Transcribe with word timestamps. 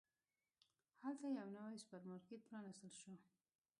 هلته 1.03 1.27
یو 1.37 1.47
نوی 1.57 1.81
سوپرمارکېټ 1.83 2.41
پرانستل 2.49 2.91
شو. 2.99 3.13